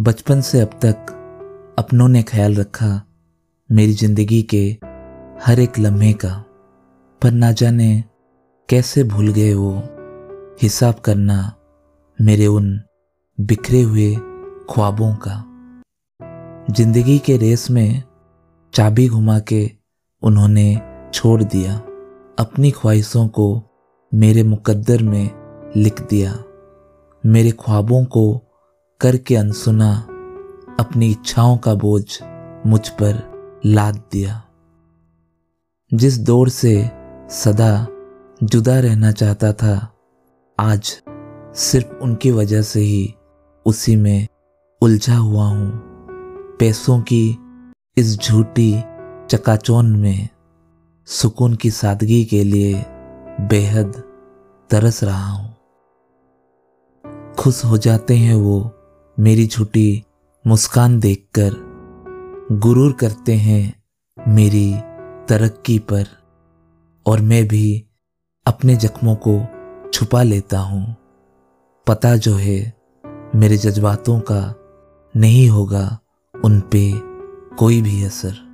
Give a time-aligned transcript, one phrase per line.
[0.00, 1.10] बचपन से अब तक
[1.78, 3.02] अपनों ने ख्याल रखा
[3.72, 4.76] मेरी ज़िंदगी के
[5.46, 6.44] हर एक लम्हे का।
[7.22, 8.04] पर ना जाने
[8.68, 9.72] कैसे भूल गए वो
[10.62, 11.54] हिसाब करना
[12.18, 12.80] मेरे उन
[13.38, 14.14] बिखरे हुए
[14.70, 15.36] ख्वाबों का।
[16.74, 18.02] ज़िंदगी के रेस में
[18.74, 19.70] चाबी घुमा के
[20.22, 20.80] उन्होंने
[21.14, 21.76] छोड़ दिया।
[22.38, 23.62] अपनी ख्वाहिशों को
[24.14, 25.30] मेरे मुकद्दर में
[25.76, 26.44] लिख दिया।
[27.24, 28.49] मेरे ख्वाबों को
[29.00, 30.06] करके अनसुना
[30.80, 32.18] अपनी इच्छाओं का बोझ
[32.66, 33.32] मुझ पर
[33.66, 34.42] लाद दिया।
[35.94, 36.90] जिस दौड़ से
[37.30, 37.86] सदा
[38.42, 39.94] जुदा रहना चाहता था,
[40.60, 41.02] आज
[41.54, 43.14] सिर्फ़ उनकी वजह से ही
[43.66, 44.26] उसी में
[44.82, 45.72] उलझा हुआ हूँ।
[46.60, 47.38] पैसों की
[47.96, 48.82] इस झूठी
[49.30, 50.28] चकाचौन में
[51.06, 52.84] सुकून की सादगी के लिए
[53.40, 54.02] बेहद
[54.70, 55.56] तरस रहा हूँ।
[57.38, 58.76] खुश हो जाते हैं वो
[59.20, 60.04] मेरी झूठी
[60.46, 61.50] मुस्कान देखकर
[62.52, 63.82] गुरूर करते हैं
[64.28, 64.74] मेरी
[65.28, 66.06] तरक्की पर।
[67.06, 67.86] और मैं भी
[68.46, 69.46] अपने जख्मों को
[69.92, 70.96] छुपा लेता हूँ।
[71.86, 72.74] पता जो है,
[73.34, 74.54] मेरे जज्बातों का
[75.16, 75.98] नहीं होगा
[76.44, 76.92] उन पे
[77.56, 78.48] कोई भी असर।